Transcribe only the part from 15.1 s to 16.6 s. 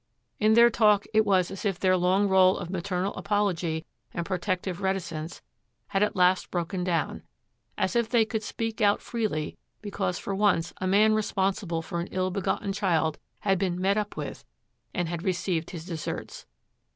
received his deserts.